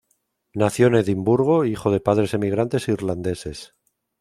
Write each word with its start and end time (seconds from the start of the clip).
Nació 0.55 0.87
en 0.87 0.95
Edimburgo, 0.95 1.63
hijo 1.63 1.91
de 1.91 1.99
padres 1.99 2.33
emigrantes 2.33 2.87
irlandeses. 2.87 3.75